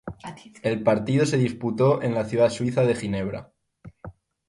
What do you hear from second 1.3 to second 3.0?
disputó en la ciudad suiza de